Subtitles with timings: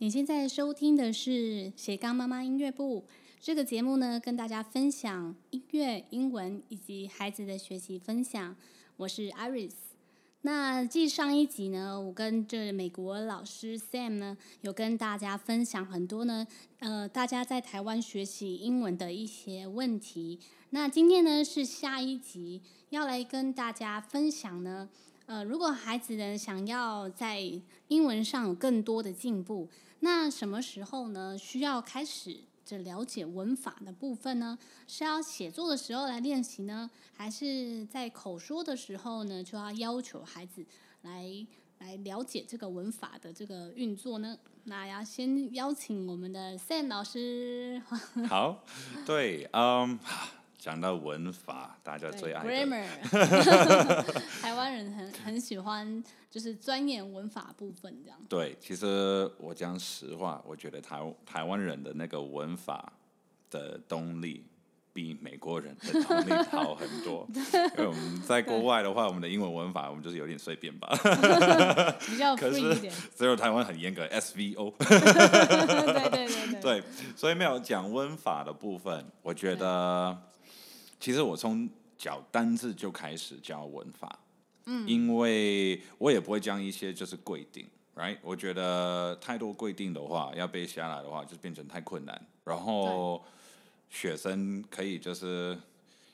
[0.00, 3.04] 你现在收听的是斜杠妈妈音乐部
[3.40, 8.54] 这个节目呢，跟大家分享音乐、英文以及孩子的学习分享。
[8.96, 9.72] 我是 Iris。
[10.42, 16.46] 那继上一集呢，我跟这美国老师 Sam 呢，有跟大家分享很多呢，
[16.78, 20.38] 呃，大家在台湾学习英文的一些问题。
[20.70, 24.88] 那今天呢，是下一集要来跟大家分享呢，
[25.26, 27.40] 呃，如果孩子呢想要在
[27.88, 29.68] 英文上有更多的进步。
[30.00, 31.36] 那什么时候呢？
[31.36, 34.58] 需要开始这了解文法的部分呢？
[34.86, 40.64] 是要写作的时候来练习呢，还是在口说的时候呢，就要要求孩子
[41.02, 41.46] 来
[41.78, 44.38] 来了解这个文法的这个运作呢？
[44.64, 47.82] 那要先邀请我们的 Sam 老师。
[48.28, 48.64] 好，
[49.04, 49.98] 对，嗯。
[50.58, 52.84] 讲到文法，大家最爱 grammar，
[54.42, 58.18] 台湾人很很喜欢，就是钻研文法部分这样。
[58.28, 62.92] 对，其实我讲实话，我觉得台台湾人的那个文法
[63.52, 64.44] 的动力
[64.92, 67.24] 比美国人的动力好很多。
[67.78, 70.88] 因为我们在国外的话，我们的英文文法我们就是有点随便吧，
[72.00, 72.92] 比较 free 一点。
[73.16, 74.74] 只有台湾很严格，SVO。
[74.76, 76.60] 对对对对。
[76.60, 76.82] 对，
[77.14, 80.18] 所以没有讲文法的部分，我觉得。
[81.00, 84.18] 其实我从教单字就开始教文法，
[84.66, 88.18] 嗯，因为我也不会讲一些就是规定，right？
[88.22, 92.26] 我觉得太多规定的话，要背下来的话，就变成太困难。
[92.44, 93.24] 然后
[93.90, 95.58] 学生可以就是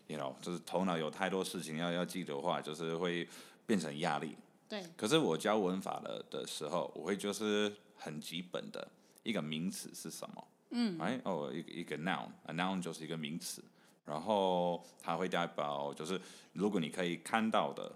[0.07, 3.29] ，you know，就是头脑有太多事情要要记的话，就是会
[3.67, 4.37] 变成压力。
[4.69, 4.83] 对。
[4.97, 8.87] 可是我教文法的的时候，我会就是很基本的
[9.23, 13.63] 一个名词是什么，嗯，，right？，哦，一个一个 noun，a noun 就是一个名词。
[14.05, 16.21] 然后他会代表，就是
[16.53, 17.91] 如果你可以看到的，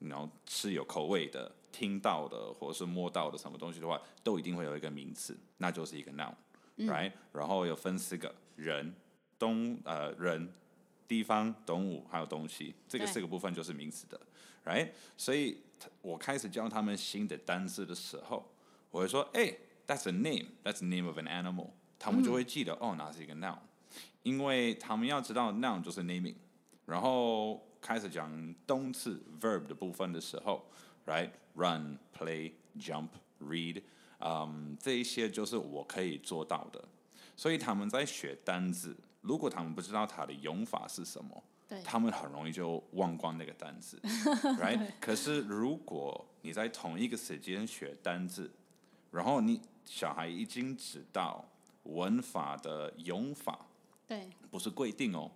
[0.00, 8.92] 然后是有口味的、听到的，或者是摸到的什么东西的话，都一定会有一个名词，那就是一个 noun，right？、嗯、然后有分四个人、
[9.38, 10.52] 东呃人、
[11.06, 14.20] 地方、动物还有东西，这个四个部分就是名词的
[14.64, 14.90] ，right？
[15.16, 15.60] 所以
[16.02, 18.44] 我开始教他们新的单词的时候，
[18.90, 19.54] 我会说，哎
[19.86, 23.58] ，that's a name，that's the name of an animal，他们就会记得，嗯、哦，那是一个 noun。
[24.22, 26.34] 因为他们要知道 noun 就是 naming，
[26.84, 30.64] 然后开始讲动词 verb 的部分的时候
[31.06, 33.08] ，right，run、play、jump、
[33.40, 33.82] read，
[34.18, 36.84] 嗯，这一些就是我可以做到的。
[37.36, 43.96] 所以他们在学单字，如果他们不知道它的用法是什么，对他们很容易就忘光那个单字，
[44.58, 44.84] right？
[45.00, 48.50] 可是如果你在同一个时间学单字，
[49.12, 51.44] 然后你小孩已经知道
[51.84, 53.66] 文法的用法。
[54.08, 55.30] 对，不是规定哦，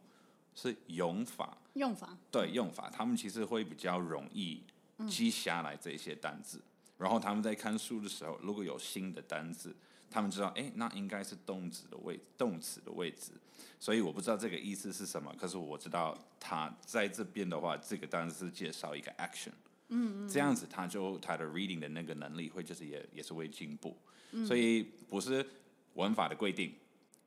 [0.55, 1.59] 是用法。
[1.75, 2.17] 用法。
[2.31, 4.63] 对，用法，他们其实会比较容易
[5.09, 6.57] 记下来这些单字。
[6.57, 6.65] 嗯、
[6.97, 9.77] 然后他们在看书的时候，如果有新的单字，
[10.11, 13.33] 他们知道，哎，那应该是动词的位，动词的位置。
[13.79, 19.53] 所以我不知道这个意思是什么，可是我知道他在这边的话，这个单词是介绍一个 action。
[19.89, 23.95] 嗯，嗯，这样子他就他的 reading 的那个能力会就是也也是会进步。
[24.31, 25.47] 嗯、所以不是
[25.95, 26.75] 文法的规定，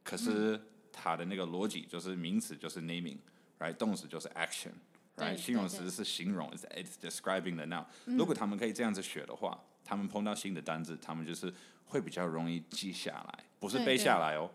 [0.04, 0.60] 可是。
[0.96, 3.76] 嗯它的那个逻辑就是名词就是 naming，right？
[3.76, 5.36] 动词就是 action，right？
[5.36, 7.86] 形容词是形容，it's it's describing the noun。
[8.06, 11.54] 如果他们可以这样子学的话，他们碰到新的单字，他们就是
[11.88, 14.50] 会比较容易记下来，不是背下来哦，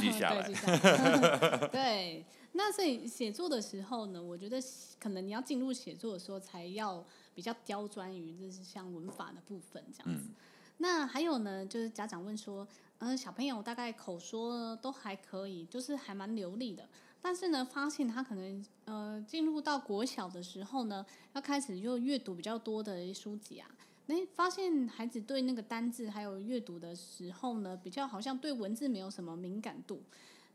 [0.00, 0.48] 记下来。
[1.68, 4.62] 对，那所以写作的时候呢，我觉得
[4.98, 10.28] 可能你要进入写作的时候，才要比较刁钻于就是像文法的部分这样子。
[10.28, 10.34] 嗯、
[10.78, 12.66] 那还有呢，就是家长问说。
[13.00, 16.86] 嗯，小朋友大概口说都还可以，就是还蛮流利的。
[17.22, 23.70] 但是呢，发现他可能呃进入到国小的时候呢，要开始就阅读比较多的书籍啊。
[24.08, 30.02] 诶，发现孩子对那个单字还有阅读的时候呢，比较好像对文字没有什么敏感度。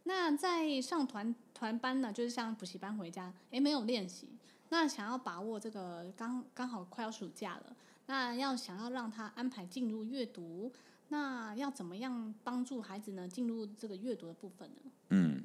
[0.03, 4.29] 那在上团团班呢，就是像补习班回家，诶，没有练习。
[4.69, 7.75] 那想要把握这个刚刚好快要暑假了，
[8.06, 10.72] 那要想要让他安排进入阅读。
[11.10, 13.28] 那要怎么样帮助孩子呢？
[13.28, 14.92] 进入这个阅读的部分呢？
[15.10, 15.44] 嗯，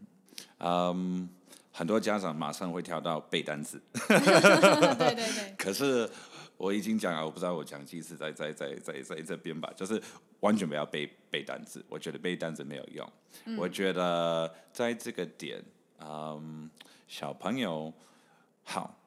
[0.59, 1.29] 嗯，
[1.71, 3.81] 很多家长马上会跳到背单词。
[4.09, 5.55] 对对对。
[5.59, 6.11] 可是
[6.57, 10.03] 我已经讲了，我不知道我讲几次在在在在在这边吧，就是
[10.41, 11.85] 完全不要背背单词。
[11.89, 13.13] 我觉得背单词没有用。
[13.45, 15.63] 嗯、我觉得在这个点，
[16.01, 16.71] 嗯，
[17.07, 17.93] 小朋友
[18.65, 18.99] 好，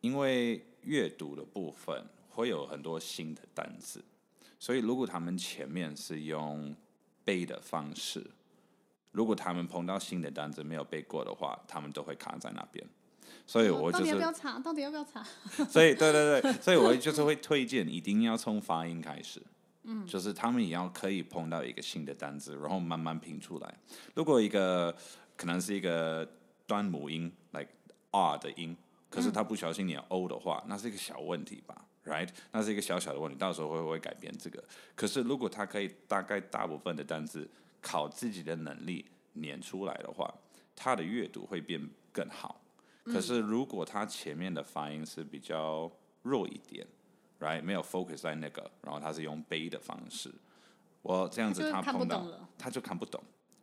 [0.00, 4.02] 因为阅读的部分会有很多新的单词。
[4.60, 6.76] 所以，如果他们前面是用
[7.24, 8.30] 背的方式，
[9.10, 12.86] 如果他们碰到新的单词没有背过的话，他们都会卡在那边。
[13.46, 14.58] 所以我就是 到底要不要查？
[14.58, 15.24] 到底要不要查？
[15.64, 19.42] 所以，对对对，所以我就是会推荐一定要从发音开始。
[19.84, 23.74] 嗯，就是他们也要可以碰到一个新的单字，然后慢慢拼出来。
[24.14, 24.94] 如果一个
[25.38, 26.30] 可能是一个
[26.66, 27.70] 端母音，like
[28.10, 28.76] R 的音，
[29.10, 32.28] 可是他不小心念 O 的话，那是一个小问题吧，right？
[32.52, 34.64] 那是一个小小的问题，到时候会不会改变这个？
[34.94, 37.46] 可是如果他可以大概大部分的单字
[37.82, 39.04] 靠自己的能力
[39.34, 40.32] 念出来的话，
[40.74, 42.60] 他的阅读会变更好。
[43.04, 45.90] 可是如果他前面的发音是比较
[46.22, 46.86] 弱一点。
[47.40, 50.30] Right，没有 focus 在那个，然后他是用背的方式，
[51.00, 52.22] 我这样子他碰到
[52.58, 53.18] 他就看不懂，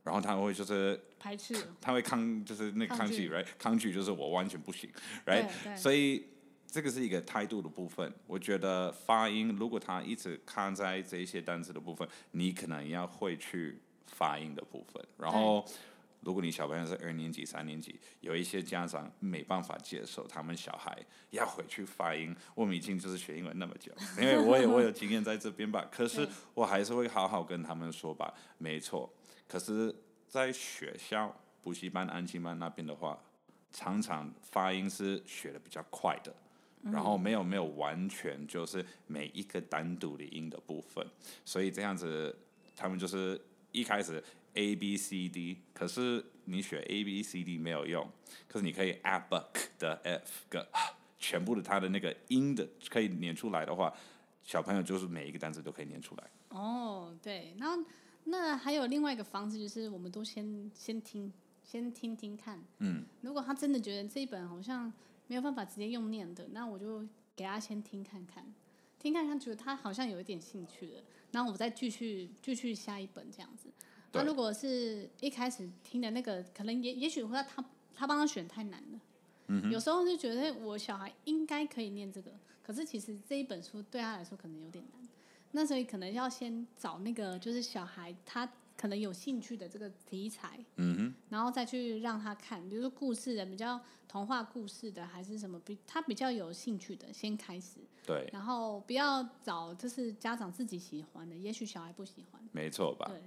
[0.08, 4.90] 然后他会就是排斥，他会抗就是那个抗拒，right，抗拒就是我完全不行
[5.26, 6.26] ，right，所以
[6.66, 8.12] 这个是一个态度的部分。
[8.26, 15.66] 我觉得发音如果他一直看在这些单词的部分，你可能要会去发音的部分，然后。
[16.22, 20.98] 如果你小朋友是二年级、三年级，有一些家长没办法接受他们小孩
[21.30, 22.36] 要回去发音。
[22.54, 25.88] 我们已经就是学英文那么久， 因为我也我有经验在这边吧。
[25.90, 28.34] 可是我还是会好好跟他们说吧。
[28.58, 29.10] 没错，
[29.48, 29.96] 可是，
[30.28, 33.18] 在学校补习班、安亲班那边的话，
[33.72, 36.34] 常常发音是学的比较快的，
[36.84, 41.06] 然后没有没有完全就是每一个单独的音的部分，
[41.46, 42.36] 所以这样子
[42.76, 43.40] 他们就是
[43.72, 44.24] 一开始。
[44.54, 48.10] A B C D，可是你学 A B C D 没有用，
[48.48, 50.68] 可是你可以 a b k 的 F 个
[51.20, 53.94] 全部的它的那个音的可以念出来的话，
[54.44, 56.24] 小朋友就是每一个单词都可以念出来。
[56.50, 57.78] 哦，对，那
[58.30, 61.32] 那还有另外一个方式，就是我们都先先听，
[61.64, 62.62] 先听听看。
[62.80, 63.06] 嗯。
[63.22, 64.92] 如果他真的觉得这一本好像
[65.28, 68.44] 没有办法直接用念的，那我就给他先听看看，
[69.00, 73.70] 听看看，觉得他好像有一点兴趣了，然后我再继续继续下一本这样子。
[74.12, 77.64] 那如果是一开始听的那个，可能也也许会他
[77.96, 79.00] 他帮他选太难了。
[79.48, 79.72] 嗯。
[79.72, 85.07] 有时候就觉得我小孩应该可以念这个，可是其实这一本书对他来说可能有点难。
[85.58, 90.64] 那所以可能要先找那个就是小孩他可能有兴趣的这个题材。
[90.76, 91.12] 嗯。
[91.30, 97.80] 然后再去让他看，比如说故事的比较童话故事的，还是什么比他比较有兴趣的，先开始。
[98.06, 98.30] 对。
[98.32, 102.40] 然后不要找就是家长自己喜欢的，也许小孩不喜欢。
[102.52, 103.08] 没错吧？
[103.10, 103.20] 对。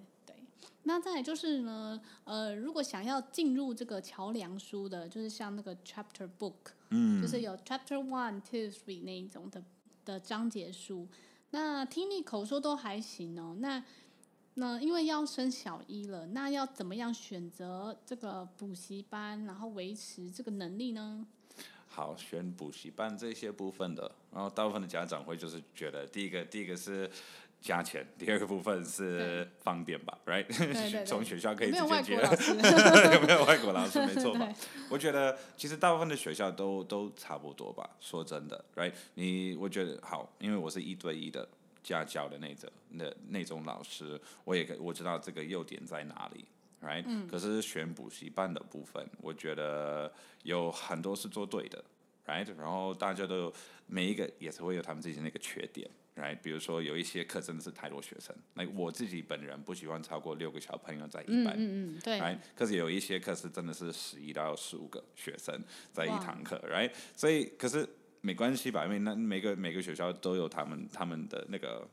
[0.85, 6.55] 那再来就是呢，呃，如果想要进入这个桥梁书的，就是像那个 chapter book，
[6.89, 9.63] 嗯，就是有 chapter one、two、three 那一种的
[10.07, 11.07] 的章节书，
[11.51, 13.57] 那听力口说都还行哦。
[13.59, 13.85] 那
[14.55, 21.27] 那因为要升小一了，那要怎么样选择这个补习班，然后维持这个能力呢？
[21.87, 27.11] 好，选补习班这些部分的，然后大部分的家长会就是觉得，第一个，第一个是。
[27.61, 30.47] 加钱， 第二个部分是方便吧，right？
[31.05, 32.15] 从学校可以直接接，
[33.15, 34.05] 有没有外国老师？
[34.07, 34.49] 没错吧？
[34.91, 37.89] 我觉得其实大部分的学校都都差不多吧。
[38.01, 38.93] 说真的，right？
[39.15, 41.47] 你我觉得好，因为我是一对一的
[41.83, 46.45] 家教的那种那那种老师，我也我知道这个优点在哪里
[46.83, 47.05] ，right？
[47.07, 47.29] 嗯。
[47.29, 50.11] 可是选补习班的部分，我觉得
[50.45, 51.85] 有很多是做对的
[52.27, 52.47] ，right？
[52.59, 53.53] 然后大家都
[53.87, 55.89] 每一个也是会有他们自己的那个缺点。
[56.17, 56.39] Right?
[56.43, 62.21] 比如说有一些课真的是太多学生，那我自己本人不喜欢超过六个小朋友在一班，嗯嗯嗯，对。
[62.21, 62.39] Right?
[62.55, 65.59] 可是有一些课是真的是十一到十五个学生
[65.93, 66.93] 在一堂课，Right?
[67.17, 67.89] 所以可是
[68.21, 71.89] 没关系吧，因为那每个每个学校都有他们他们的那个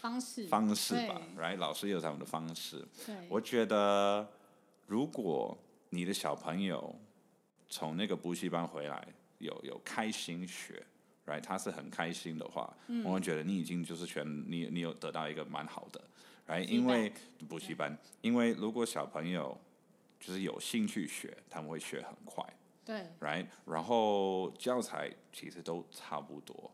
[0.00, 1.56] 方式方式吧，Right?
[1.56, 2.86] 老师也有他们的方式。
[3.04, 4.28] 对我觉得
[4.86, 5.58] 如果
[5.90, 6.94] 你的小朋友
[7.68, 9.08] 从那个补习班回来，
[9.38, 10.80] 有有开心学。
[11.24, 16.00] Right，他是很开心的话，嗯、我们觉得你已经就是全你你有得到一个蛮好的
[16.48, 17.12] ，Right，因为
[17.48, 19.56] 补习班，因为如果小朋友
[20.18, 22.44] 就是有兴趣学，他们会学很快，
[22.84, 26.70] 对，Right，然后教材其实都差不多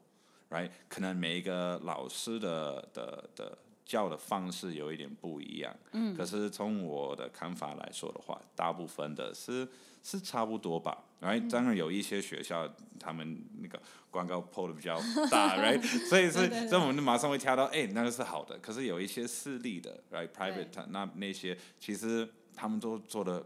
[0.48, 9.66] ，Right，可能每一个老师的的的教的方式有一点不一样，嗯，可是从我的看法来说的话，大部分的是
[10.02, 11.04] 是差不多吧。
[11.22, 13.80] Right，当然有一些学校，他们那个
[14.10, 18.58] 广告 PO 的比较大， Right，所以是，所以我们就马上会跳到，哎、欸，那个是好的。
[18.58, 23.44] 可是有一些私立的，Right，Private，那那些其实他们都做的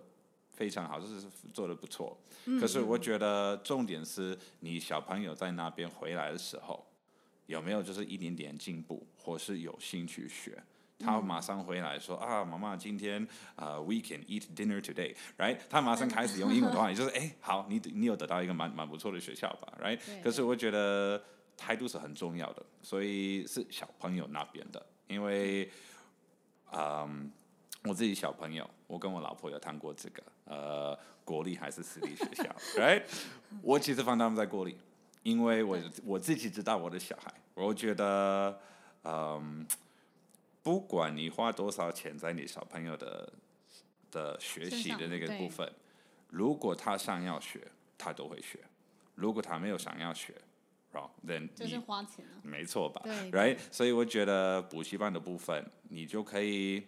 [0.50, 2.18] 非常好，就是做的不错。
[2.60, 6.84] 可是我觉得重点是你小朋友在那边回来的时候，
[7.46, 10.60] 有没有就是一点点进步，或是有兴趣学。
[10.98, 13.26] 他马上回来说啊，妈妈，今天
[13.56, 15.58] 啊、uh,，we can eat dinner today，right？
[15.68, 19.98] 他马上开始用英文的话，也就是哎， 好，你你有得到一个蛮蛮不错的学校吧，right？
[20.22, 21.20] 可是我觉得
[21.56, 25.68] 态度是很重要的，所以是小朋友那边的，因为
[26.70, 32.44] 嗯，um, 我自己小朋友，我跟我老婆有谈过这个，呃，国立还是私立学校，
[32.80, 33.02] right？
[33.60, 34.78] 我其实放他们在国立，
[35.24, 38.56] 因为我我自己知道我的小孩，我觉得
[39.04, 39.40] 嗯。
[39.40, 39.64] Um,
[40.64, 43.32] 不管你花多少钱在你小朋友的
[44.12, 45.68] 的学习的那个部分，
[46.28, 47.66] 如果他想要学，
[47.98, 48.60] 他都会学；
[49.16, 50.32] 如果他没有想要学，
[50.92, 53.00] 然后 then 就是花钱了，没错吧？
[53.02, 53.58] 对，right？
[53.72, 56.86] 所以我觉得补习班的部分，你就可以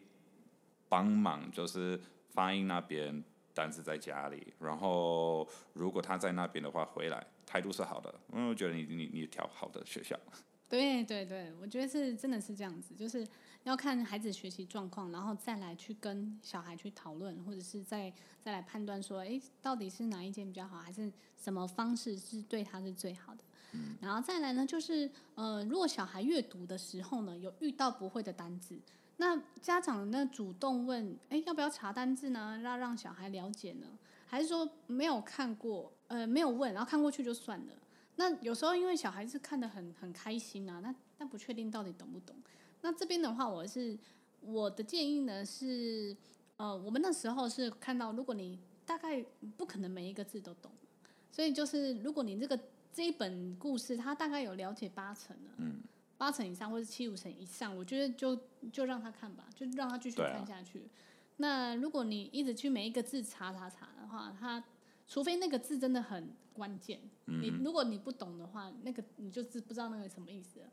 [0.88, 10.16] 帮忙，就是发音那边但是在家里，然后如果他在那边的话，回来态度是好的，因为我觉得你你你挑好的学校。
[10.74, 13.26] 对对对，我觉得是真的是这样子，就是
[13.62, 18.12] 要看孩子学习状况，然后再来去跟小孩去讨论，或者是再
[18.42, 23.44] 再来判断说，哎，到底是哪一间比较好，还是什么方式是对他是最好的。
[23.72, 28.76] 嗯，然后再来呢，就是呃，如果小孩阅读的时候呢，有遇到不会的单字，
[29.18, 32.58] 那家长呢主动问，哎，要不要查单字呢？
[32.62, 33.86] 让让小孩了解呢？
[34.26, 37.72] 还是说没有看过，呃，没有问，然后看过去就算了？
[38.16, 42.36] 那有时候因为小孩子看得很很开心啊，那但不确定到底懂不懂。
[42.80, 43.98] 那这边的话，我是
[44.40, 46.16] 我的建议呢是，
[46.56, 49.24] 呃，我们那时候是看到，如果你大概
[49.56, 50.70] 不可能每一个字都懂，
[51.32, 52.58] 所以就是如果你这个
[52.92, 55.80] 这一本故事，他大概有了解八成了，嗯，
[56.16, 58.38] 八成以上或者七五成以上，我觉得就
[58.70, 60.88] 就让他看吧，就让他继续看下去。
[61.38, 64.62] 那如果你一直去每一个字查查查的话，他
[65.06, 70.66] 除非那个字真的很关键，嗯、你如果你不懂的话，那个你就是不知道那个什么意思了，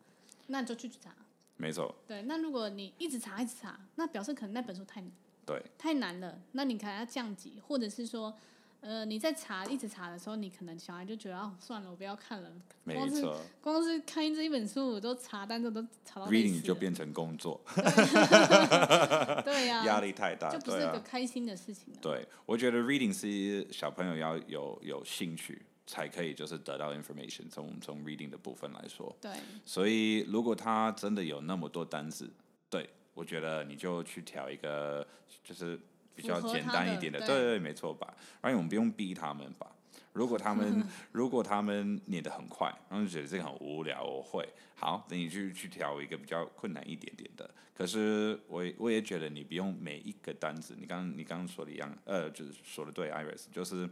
[0.48, 1.16] 那你就去查。
[1.58, 1.94] 没错。
[2.08, 5.04] 对，那如果你一直查一直查，那表示可能那本书太
[5.46, 8.38] 对太难了，那你可能要降级，或者是说。
[8.82, 12.52] 呃，你在查一直查的时候，你可能小孩就觉得哦，算了，我不要看了。
[12.84, 13.02] 没错。
[13.02, 13.22] 光是
[13.62, 16.26] 光是看这一本书，我都查单词都查到。
[16.26, 17.62] Reading 就变成工作。
[19.46, 19.86] 对呀。
[19.86, 21.94] 压力太大，就不是一个开心的事情。
[22.02, 27.48] 对，我觉得 Reading 是小朋友要有有兴趣才可以，就是得到 information。
[27.52, 29.16] 从从 Reading 的部分来说。
[29.22, 29.32] 对。
[29.64, 32.28] 所以，如果他真的有那么多单词，
[32.68, 35.08] 对，我觉得你就去挑一个，
[35.44, 35.80] 就是。
[36.22, 38.14] 比较简单一点的，对，对对，没错吧？
[38.42, 39.68] 而且我们不用逼他们吧。
[40.14, 47.50] 如果他们 如果他们念得很快，然后就觉得这个很无聊，我会好，等你去去挑一个比较困难一点点的。
[47.74, 53.90] 可是我我也觉得你不用每一个单子，你刚你刚刚说的一样，呃，就是说的对，Iris，就是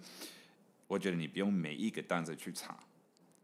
[0.88, 2.78] 我觉得你不用每一个单子去查，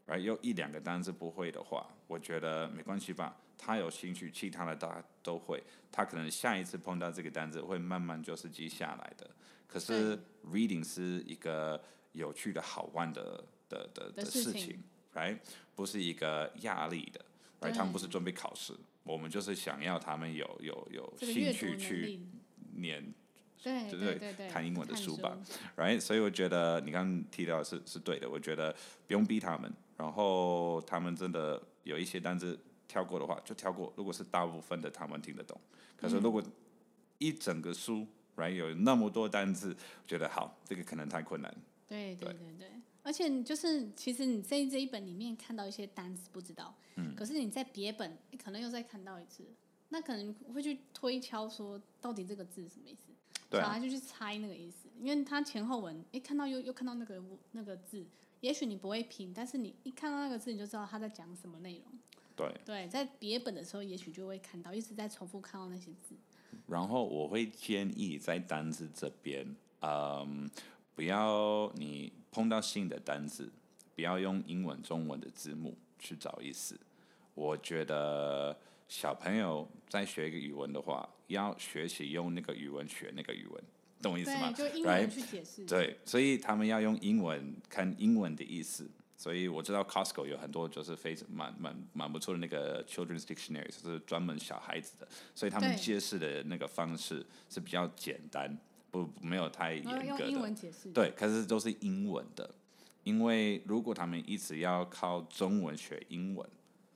[0.04, 3.34] 而有一两个单子不会的话，我觉得没关系吧。
[3.58, 5.60] 他有兴趣，其他的大家都会。
[5.90, 9.28] 他可能下一次碰到这个单词，会慢慢就是记下来的。
[9.66, 10.16] 可是
[10.52, 14.78] reading 是一个有趣的好玩的的的的事情
[15.14, 15.38] ，right？
[15.74, 17.24] 不是一个压力的
[17.60, 17.74] ，right？
[17.74, 22.20] 他们不是准备考试，我们就是想要他们有有有兴趣去
[22.76, 23.12] 念，
[23.62, 25.36] 对对对对，看英文的书吧
[25.76, 26.00] ，right？
[26.00, 28.74] 所以我觉得你刚刚提到的是是对的，我觉得
[29.06, 32.58] 不用逼他们，然后他们真的有一些单词。
[32.88, 33.92] 跳过的话就跳过。
[33.96, 35.60] 如果是大部分的他们听得懂，
[35.96, 36.42] 可是如果
[37.18, 39.76] 一整个书，right 有那么多单字，
[40.06, 41.54] 觉得好，这个可能太困难。
[41.88, 42.70] 对对对对，
[43.02, 49.44] 而且就是其实你在这一本里面看到一些单词不知道，嗯，可是你在别本你可能又再看到一次，
[49.90, 53.12] 那可能会去推敲说到底这个字什么意思，
[53.48, 58.04] 对啊，小孩就去猜那个意思，因为他前后文哎看到又又看到那个那个字，
[58.40, 61.84] 也许你不会拼，但是你一看到那个字你就知道他在讲什么内容。
[62.36, 66.14] 对，对，在别本的时候，也许就会看到，一直在重复看到那些字。
[66.66, 70.48] 然后我会建议在单字这边，嗯，
[70.94, 73.50] 不要你碰到新的单字，
[73.94, 76.78] 不要用英文、中文的字幕去找意思。
[77.34, 83.62] 我觉得小朋友在学一个语文的话，要学习用那个语文学那个语文，
[84.02, 84.52] 懂我意思吗？
[84.52, 85.64] 对，就英文去解释。
[85.64, 88.90] 对，所以他们要用英文看英文的意思。
[89.18, 98.58] 所以我知道 Costco 有很多就是非常蛮蛮蛮不错的那个 Children's Dictionary，就是专门小孩子的，所以他们解释的那个方式是比较简单，
[98.90, 100.04] 不没有太严格的。
[100.04, 100.92] 用英文解释。
[100.92, 102.48] 对，可是都是英文的，
[103.04, 106.46] 因为如果他们一直要靠中文学英文，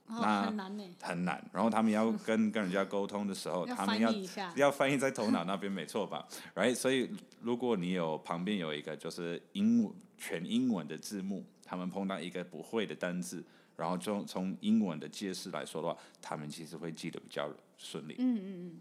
[0.09, 0.85] 哦、那很难呢。
[1.01, 1.51] 很难。
[1.55, 4.13] 然后他们要跟跟人家沟通的时候， 他们要
[4.57, 6.75] 要翻译在头脑那边，没错吧？Right？
[6.75, 7.11] 所以
[7.41, 11.47] 如果你有旁边有一个就是英文全英文的字幕。
[11.71, 13.45] 他们碰到一个不会的单字，
[13.77, 17.49] 然后从从英文的解释来说的话，他们其实会记得比较
[17.79, 18.17] 顺利。
[18.19, 18.81] 嗯嗯嗯。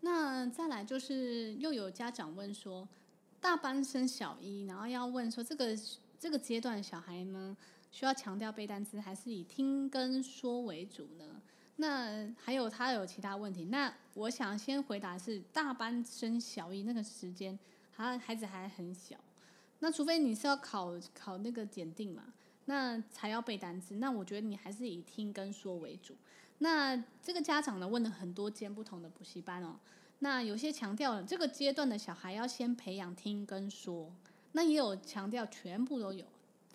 [0.00, 2.86] 那再来就是又有家长问说，
[3.40, 5.74] 大班升小一，然后要问说这个
[6.18, 7.56] 这个阶段小孩呢，
[7.90, 11.24] 需要强调背单词，还是以听跟说为主呢？
[11.76, 17.58] 那还有他有其他问题，那我想先回答是大班升小一那个时间，
[17.96, 19.16] 他孩子还很小。
[19.80, 22.32] 那除非你是要考考那个检定嘛，
[22.66, 23.96] 那才要背单词。
[23.96, 26.14] 那我觉得你还是以听跟说为主。
[26.58, 29.76] 那这个家长呢问了很多间不同的补习班哦，
[30.18, 34.12] 那有些强调了这个阶段的小孩要先培养听跟说，
[34.52, 36.24] 那也有强调全部都有。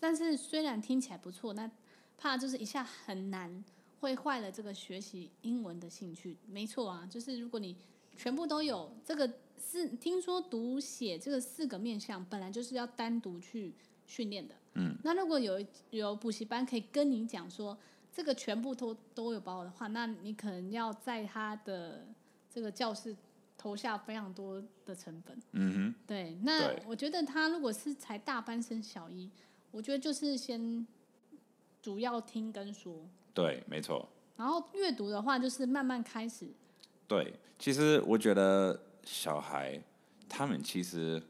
[0.00, 1.70] 但是虽然听起来不错，那
[2.18, 3.64] 怕就是一下很难，
[4.00, 6.36] 会坏了这个学习英文的兴趣。
[6.46, 7.76] 没错啊，就是如果你
[8.16, 13.74] 全部都有，这个是听说读写这个四个面向，本来就是要单独去
[14.06, 14.54] 训练的。
[14.74, 17.76] 嗯，那如果有有补习班可以跟你讲说
[18.12, 22.06] 这个全部都都有包的话，那你可能要在他的
[22.50, 23.16] 这个教室
[23.56, 25.38] 投下非常多的成本。
[25.52, 26.38] 嗯哼，对。
[26.42, 29.30] 那我觉得他如果是才大班升小一。
[29.72, 30.86] 我觉得就是先
[31.82, 34.08] 主要听跟说，对，没错。
[34.34, 36.48] 然后阅读的话，就是慢慢开始。
[37.06, 39.80] 对，其实我觉得小孩
[40.28, 41.22] 他们其实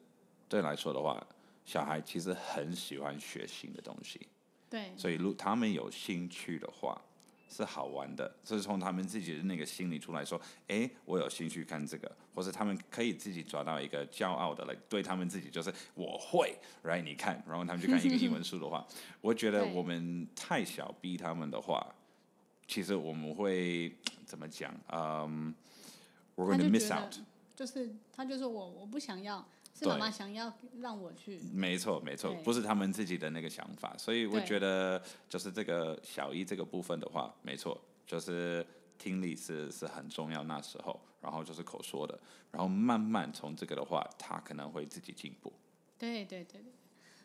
[0.49, 1.25] 对来说的话，
[1.64, 4.26] 小孩其实很喜欢学新的东西。
[4.68, 4.90] 对。
[4.97, 7.00] 所以，如他们有兴趣的话。
[7.49, 17.02] 是好玩的，是从他们自己的那个心里出来说，哎，我有兴趣看这个，或者他们可以自己找到一个骄傲的，来对他们自己就是我会，right？
[17.02, 18.85] 你看，然后他们去看一个英文书的话，
[19.23, 21.87] 我觉得我们太小逼他们的话，
[22.66, 23.95] 其实我们会
[24.26, 24.75] 怎么讲？
[24.88, 25.54] 嗯
[26.35, 27.14] ，we're going to miss out，
[27.57, 29.45] 就是他就说我我不想要。
[29.79, 34.99] 是妈妈想要让我去，没错没错，不是他们自己的那个想法，所以我觉得
[35.29, 42.19] 就是这个小一这个部分的话，没错，就是听力是是很重要那时候，然后就是口说的，
[42.51, 45.53] 然后慢慢从这个的话，他可能会自己进步。
[45.99, 46.65] 对对对，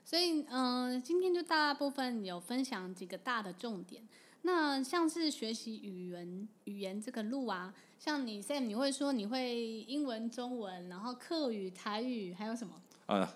[0.03, 4.05] 所以嗯、呃，今天就大部分有分享几个大的重点。
[4.43, 9.55] 那像是学习语言语言这个路啊，像你 Sam，你会说你会
[9.87, 12.73] 英文、中文，然后客语、台语，还有什么？
[13.05, 13.29] 呃，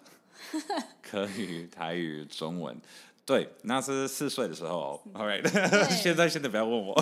[1.03, 2.75] 客语、台语、中文，
[3.25, 4.99] 对，那是四岁的时候。
[5.13, 5.47] All right，
[6.01, 6.95] 现在现在不要问我，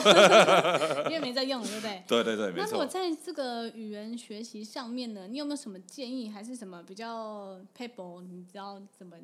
[1.10, 2.04] 因为没在用，对不对？
[2.06, 2.66] 对对对，没错。
[2.66, 9.16] 那如果在这个语言学习上面呢，你有没有什么建议，还是什么比较 paper，你知道怎么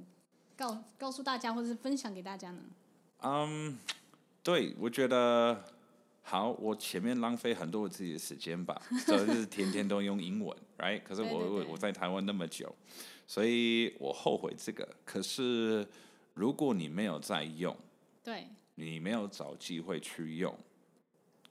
[0.55, 2.61] 告告诉大家，或者是分享给大家呢？
[3.23, 3.71] 嗯。
[3.71, 3.75] Um,
[4.49, 5.63] 对，我觉得
[6.23, 6.49] 好。
[6.53, 11.03] 我前面浪费很多我自己的时间吧， 就是天天都用英文，right？
[11.03, 12.75] 可是我我我在台湾那么久，
[13.27, 14.89] 所以我后悔这个。
[15.05, 15.87] 可是
[16.33, 17.77] 如果你没有在用，
[18.23, 20.57] 对，你没有找机会去用，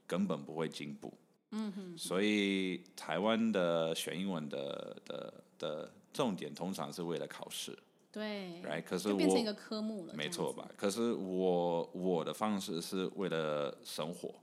[0.05, 1.15] 根本不会进步。
[1.53, 1.97] 嗯哼。
[1.97, 7.79] 所以台湾的学英文的的的重点，通常是为了考试。
[8.11, 10.67] 对，right，可是我变成一个科目了，没错吧？
[10.77, 14.35] 可是我我的方式是为了生活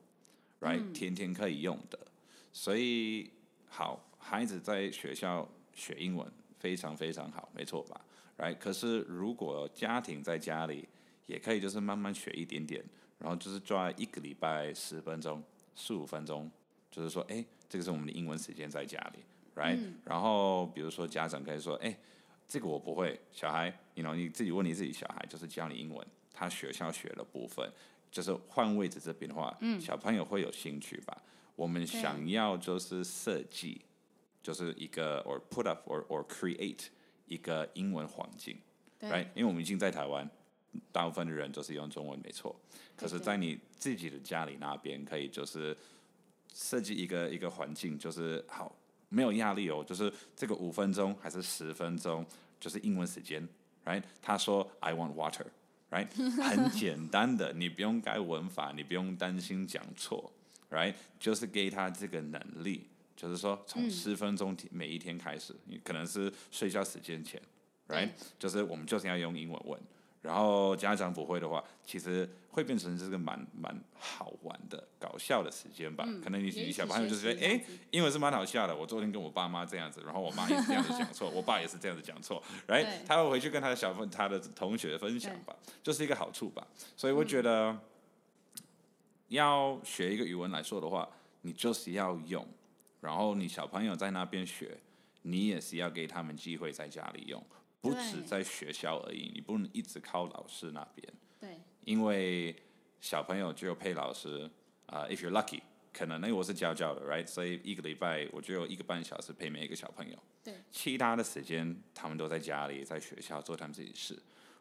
[0.62, 1.98] ，right，嗯，天天可以用的。
[2.54, 3.32] 所以
[3.68, 8.00] 好，孩子在学校学英文非常非常好，没错吧
[8.38, 10.88] ？right，可是如果家庭在家里
[11.26, 12.86] 也可以，就是慢慢学一点点，
[13.18, 15.44] 然后就是抓一个礼拜十分钟、
[15.76, 16.50] 十五分钟，
[16.92, 19.20] 就是说，哎，这个是我们的英文时间在家里
[19.60, 21.98] ，right，嗯，然后比如说家长可以说，哎。
[22.48, 27.68] 这个我不会，小孩，you know, 你自己问你自己小孩，就是教你英文，他学校学的部分，
[28.12, 31.22] 就是换位置这边的话，嗯，小朋友会有兴趣吧？
[31.56, 33.82] 我们想要就是设计，
[34.44, 36.86] 就是一个 or put up or or create
[37.26, 38.58] 一个英文环境
[39.00, 39.28] ，right？
[39.34, 40.30] 因为我们已经在台湾，
[40.92, 42.56] 大部分的人就是用中文，没错。
[42.96, 45.76] 可是，在你自己的家里那边，可以就是
[46.54, 48.76] 设计一个一个环境，就是好。
[49.10, 52.26] 没有压力哦，就是这个五分钟还是十分钟，
[52.60, 53.48] 就是英文时间
[53.86, 54.02] ，right？
[54.22, 56.08] 他说 I want water，right？
[56.42, 60.32] 很简单的，你不用改文法，你不用担心讲错
[60.70, 60.94] ，right？
[61.20, 67.42] 就是给他这个能力，就是说从十分钟每一天开始，你可能是睡觉时间前
[67.88, 68.10] ，right？
[68.40, 69.80] 就是我们就是要用英文问。
[70.26, 76.04] 然后家长不会的话，其实会变成这个蛮蛮好玩的、搞笑的时间吧。
[76.08, 78.76] 嗯、可能你你小朋友就是觉得，哎，英文是蛮好笑的。
[78.76, 82.88] 我昨天跟我爸妈这样子，然后我妈也是这样子讲错， 我爸也是这样子讲错，right？
[83.06, 86.66] 他会回去跟他的小朋他的同学分享吧，就是一个好处吧。
[86.98, 87.80] 所以我觉得，嗯、
[89.28, 91.08] 要学一个语文来说的话，
[91.42, 92.44] 你就是要用，
[93.00, 94.78] 然后你小朋友在那边学，
[95.22, 97.44] 你也是要给他们机会在家里用。
[97.90, 101.14] 不止在学校而已，你不能一直靠老师那边。
[101.40, 101.60] 对。
[101.84, 102.56] 因为
[103.00, 104.50] 小朋友只有陪老师
[104.88, 105.62] 啊、uh，if you're lucky，
[105.94, 107.28] 可能因为我是教教的，right？
[107.28, 110.18] 所以一个礼拜我就有一个半小时陪每一个小朋友。
[110.44, 110.56] 对。
[110.72, 114.18] 其他的时间他们都在家里，在学校做他们自己事，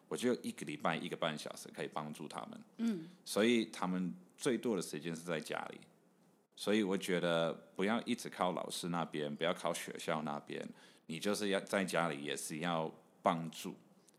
[0.08, 2.60] 我就有一个礼拜一个半小时可以帮助他们。
[2.78, 3.08] 嗯。
[3.24, 5.80] 所以他们最多的时间是在家里，
[6.54, 10.68] 所以我觉得不要一直靠老师那边，不要靠学校那边，
[11.06, 12.92] 你就是要在家里也是要。
[13.24, 13.74] 帮助，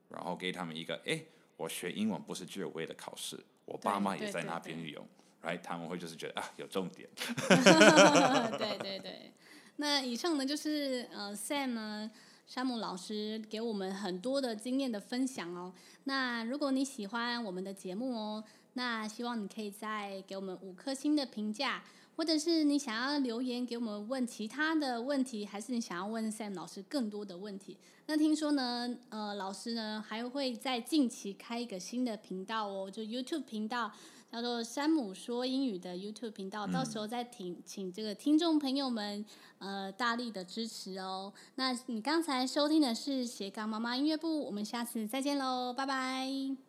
[0.09, 1.23] 然后给他们一个，哎，
[1.57, 5.07] 我学英文不是只有为了考试，我爸妈也在那边用
[5.43, 5.61] ，right？
[5.61, 7.07] 他们会就是觉得啊，有重点。
[8.57, 9.31] 对对对，
[9.75, 12.09] 那以上呢就是呃 Sam 呢，
[12.47, 15.71] 山姆老师给我们很多的经验的分享哦。
[16.05, 21.83] 那如果你喜欢我们的节目哦，那希望你可以再给我们五颗星的评价。
[22.15, 27.77] 或者是你想要留言给我们问其他的问题，还是你想要问 Sam 老师更多的问题？
[28.07, 33.91] 那听说呢，呃，老师呢还会在近期开一个新的频道哦，就 YouTube 频道，
[34.31, 39.25] 叫做山姆说英语的 YouTube 频道，到时候再请请这个听众朋友们
[39.57, 41.33] 呃大力的支持哦。
[41.55, 46.64] 那你刚才收听的是斜杠妈妈音乐部，我们下次再见喽，拜拜。